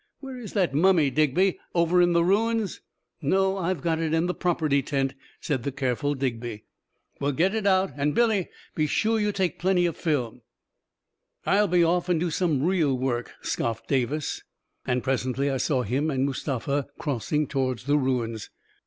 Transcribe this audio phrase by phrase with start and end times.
[0.19, 1.59] Where is that mummy, Digby?
[1.75, 2.81] Over in the ruins?"
[3.21, 6.47] "No; I've got it in the property tent," said the careful Digby.
[6.47, 9.59] A KING IN BABYLON 3*9 "Well, get it out; and, Billy, be sure you take
[9.59, 10.41] plenty of film.""
[11.45, 14.41] I'll be off and do some real work!" scoffed Davis,
[14.87, 18.49] and presently I saw him and Mustafa cross ing toward the ruins.